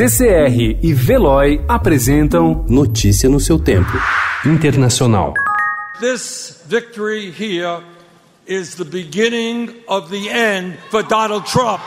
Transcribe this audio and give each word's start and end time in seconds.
CCR 0.00 0.78
e 0.82 0.94
Veloy 0.94 1.60
apresentam 1.68 2.64
Notícia 2.66 3.28
no 3.28 3.38
seu 3.38 3.58
tempo. 3.58 3.90
Internacional. 4.46 5.34
This 6.00 6.62
victory 6.66 7.30
here 7.30 7.84
is 8.48 8.76
the 8.76 8.84
beginning 8.84 9.70
of 9.86 10.08
the 10.08 10.30
end 10.30 10.78
for 10.90 11.06
Donald 11.06 11.44
Trump. 11.44 11.82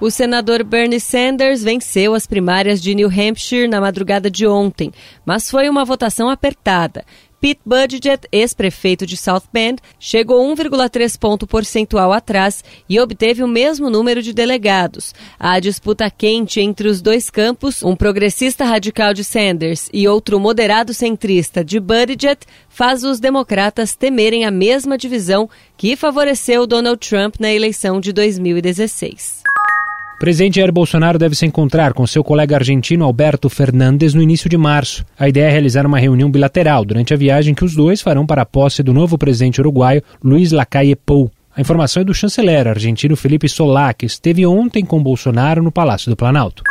O 0.00 0.10
senador 0.10 0.64
Bernie 0.64 0.98
Sanders 0.98 1.62
venceu 1.62 2.14
as 2.14 2.26
primárias 2.26 2.80
de 2.80 2.94
New 2.94 3.08
Hampshire 3.08 3.68
na 3.68 3.82
madrugada 3.82 4.30
de 4.30 4.46
ontem, 4.46 4.90
mas 5.26 5.50
foi 5.50 5.68
uma 5.68 5.84
votação 5.84 6.30
apertada. 6.30 7.04
Pete 7.40 7.62
Buttigieg, 7.64 8.20
ex-prefeito 8.30 9.06
de 9.06 9.16
South 9.16 9.44
Bend, 9.50 9.80
chegou 9.98 10.46
1,3 10.54 11.18
ponto 11.18 11.46
percentual 11.46 12.12
atrás 12.12 12.62
e 12.86 13.00
obteve 13.00 13.42
o 13.42 13.48
mesmo 13.48 13.88
número 13.88 14.20
de 14.20 14.34
delegados. 14.34 15.14
A 15.38 15.58
disputa 15.58 16.10
quente 16.10 16.60
entre 16.60 16.86
os 16.86 17.00
dois 17.00 17.30
campos, 17.30 17.82
um 17.82 17.96
progressista 17.96 18.66
radical 18.66 19.14
de 19.14 19.24
Sanders 19.24 19.88
e 19.90 20.06
outro 20.06 20.38
moderado 20.38 20.92
centrista 20.92 21.64
de 21.64 21.80
Buttigieg, 21.80 22.40
faz 22.68 23.04
os 23.04 23.18
democratas 23.18 23.96
temerem 23.96 24.44
a 24.44 24.50
mesma 24.50 24.98
divisão 24.98 25.48
que 25.78 25.96
favoreceu 25.96 26.66
Donald 26.66 26.98
Trump 26.98 27.36
na 27.40 27.50
eleição 27.50 28.00
de 28.00 28.12
2016. 28.12 29.49
Presidente 30.20 30.56
Jair 30.56 30.70
Bolsonaro 30.70 31.18
deve 31.18 31.34
se 31.34 31.46
encontrar 31.46 31.94
com 31.94 32.06
seu 32.06 32.22
colega 32.22 32.54
argentino 32.54 33.06
Alberto 33.06 33.48
Fernandes 33.48 34.12
no 34.12 34.20
início 34.20 34.50
de 34.50 34.56
março. 34.58 35.02
A 35.18 35.26
ideia 35.26 35.46
é 35.46 35.50
realizar 35.50 35.86
uma 35.86 35.98
reunião 35.98 36.30
bilateral 36.30 36.84
durante 36.84 37.14
a 37.14 37.16
viagem 37.16 37.54
que 37.54 37.64
os 37.64 37.74
dois 37.74 38.02
farão 38.02 38.26
para 38.26 38.42
a 38.42 38.46
posse 38.46 38.82
do 38.82 38.92
novo 38.92 39.16
presidente 39.16 39.62
uruguaio, 39.62 40.02
Luiz 40.22 40.52
Lacalle 40.52 40.94
Pou. 40.94 41.30
A 41.56 41.62
informação 41.62 42.02
é 42.02 42.04
do 42.04 42.12
chanceler 42.12 42.68
argentino 42.68 43.16
Felipe 43.16 43.48
Solá, 43.48 43.94
que 43.94 44.04
esteve 44.04 44.44
ontem 44.46 44.84
com 44.84 45.02
Bolsonaro 45.02 45.62
no 45.62 45.72
Palácio 45.72 46.10
do 46.10 46.16
Planalto. 46.16 46.62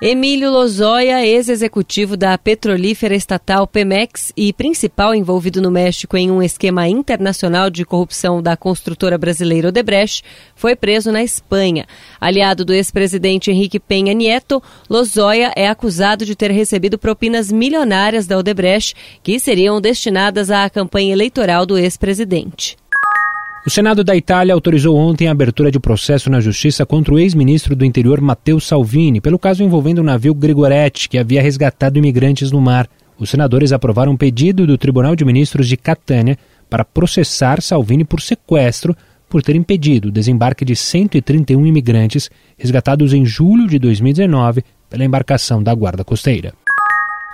Emílio 0.00 0.50
Lozoya, 0.50 1.24
ex-executivo 1.24 2.18
da 2.18 2.36
petrolífera 2.36 3.14
estatal 3.14 3.66
Pemex 3.66 4.30
e 4.36 4.52
principal 4.52 5.14
envolvido 5.14 5.62
no 5.62 5.70
México 5.70 6.18
em 6.18 6.30
um 6.30 6.42
esquema 6.42 6.86
internacional 6.86 7.70
de 7.70 7.82
corrupção 7.82 8.42
da 8.42 8.58
construtora 8.58 9.16
brasileira 9.16 9.68
Odebrecht, 9.68 10.22
foi 10.54 10.76
preso 10.76 11.10
na 11.10 11.24
Espanha. 11.24 11.86
Aliado 12.20 12.62
do 12.62 12.74
ex-presidente 12.74 13.50
Henrique 13.50 13.80
Penha 13.80 14.12
Nieto, 14.12 14.62
Lozoya 14.88 15.50
é 15.56 15.66
acusado 15.66 16.26
de 16.26 16.36
ter 16.36 16.50
recebido 16.50 16.98
propinas 16.98 17.50
milionárias 17.50 18.26
da 18.26 18.36
Odebrecht 18.36 18.94
que 19.22 19.40
seriam 19.40 19.80
destinadas 19.80 20.50
à 20.50 20.68
campanha 20.68 21.14
eleitoral 21.14 21.64
do 21.64 21.78
ex-presidente. 21.78 22.76
O 23.66 23.70
Senado 23.70 24.04
da 24.04 24.14
Itália 24.14 24.54
autorizou 24.54 24.96
ontem 24.96 25.26
a 25.26 25.32
abertura 25.32 25.72
de 25.72 25.80
processo 25.80 26.30
na 26.30 26.38
Justiça 26.38 26.86
contra 26.86 27.12
o 27.12 27.18
ex-ministro 27.18 27.74
do 27.74 27.84
Interior 27.84 28.20
Matteo 28.20 28.60
Salvini 28.60 29.20
pelo 29.20 29.40
caso 29.40 29.64
envolvendo 29.64 29.98
o 29.98 30.04
navio 30.04 30.32
Gregoretti, 30.32 31.08
que 31.08 31.18
havia 31.18 31.42
resgatado 31.42 31.98
imigrantes 31.98 32.52
no 32.52 32.60
mar. 32.60 32.88
Os 33.18 33.28
senadores 33.28 33.72
aprovaram 33.72 34.12
um 34.12 34.16
pedido 34.16 34.68
do 34.68 34.78
Tribunal 34.78 35.16
de 35.16 35.24
Ministros 35.24 35.66
de 35.66 35.76
Catânia 35.76 36.38
para 36.70 36.84
processar 36.84 37.60
Salvini 37.60 38.04
por 38.04 38.20
sequestro 38.20 38.96
por 39.28 39.42
ter 39.42 39.56
impedido 39.56 40.10
o 40.10 40.12
desembarque 40.12 40.64
de 40.64 40.76
131 40.76 41.66
imigrantes 41.66 42.30
resgatados 42.56 43.12
em 43.12 43.26
julho 43.26 43.66
de 43.66 43.80
2019 43.80 44.62
pela 44.88 45.04
embarcação 45.04 45.60
da 45.60 45.74
Guarda 45.74 46.04
Costeira. 46.04 46.54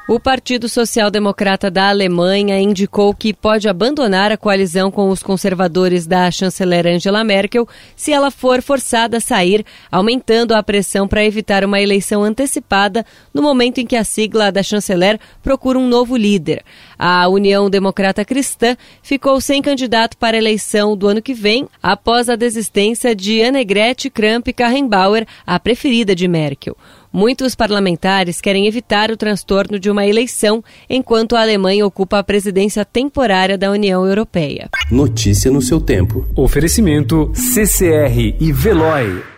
O 0.08 0.18
Partido 0.18 0.68
Social 0.68 1.12
Democrata 1.12 1.70
da 1.70 1.88
Alemanha 1.88 2.60
indicou 2.60 3.14
que 3.14 3.32
pode 3.32 3.68
abandonar 3.68 4.32
a 4.32 4.36
coalizão 4.36 4.90
com 4.90 5.08
os 5.10 5.22
conservadores 5.22 6.08
da 6.08 6.28
chanceler 6.28 6.88
Angela 6.88 7.22
Merkel 7.22 7.68
se 7.94 8.12
ela 8.12 8.28
for 8.32 8.60
forçada 8.60 9.18
a 9.18 9.20
sair, 9.20 9.64
aumentando 9.92 10.56
a 10.56 10.62
pressão 10.62 11.06
para 11.06 11.24
evitar 11.24 11.64
uma 11.64 11.80
eleição 11.80 12.24
antecipada 12.24 13.06
no 13.32 13.42
momento 13.42 13.78
em 13.78 13.86
que 13.86 13.94
a 13.94 14.02
sigla 14.02 14.50
da 14.50 14.60
chanceler 14.60 15.20
procura 15.40 15.78
um 15.78 15.86
novo 15.86 16.16
líder. 16.16 16.64
A 16.98 17.28
União 17.28 17.70
Democrata 17.70 18.24
Cristã 18.24 18.76
ficou 19.04 19.40
sem 19.40 19.62
candidato 19.62 20.16
para 20.16 20.36
a 20.36 20.40
eleição 20.40 20.96
do 20.96 21.06
ano 21.06 21.22
que 21.22 21.32
vem, 21.32 21.68
após 21.80 22.28
a 22.28 22.34
desistência 22.34 23.14
de 23.14 23.40
Annegret 23.40 24.10
Kramp-Karrenbauer, 24.10 25.28
a 25.46 25.60
preferida 25.60 26.12
de 26.12 26.26
Merkel. 26.26 26.76
Muitos 27.12 27.54
parlamentares 27.54 28.40
querem 28.40 28.66
evitar 28.66 29.10
o 29.10 29.16
transtorno 29.16 29.78
de 29.78 29.90
uma 29.90 30.06
eleição 30.06 30.64
enquanto 30.88 31.36
a 31.36 31.42
Alemanha 31.42 31.84
ocupa 31.84 32.18
a 32.18 32.24
presidência 32.24 32.84
temporária 32.84 33.58
da 33.58 33.70
União 33.70 34.06
Europeia. 34.06 34.70
Notícia 34.90 35.50
no 35.50 35.60
seu 35.60 35.80
tempo. 35.80 36.26
Oferecimento 36.34 37.30
CCR 37.34 38.36
e 38.40 38.52
Veloy. 38.52 39.31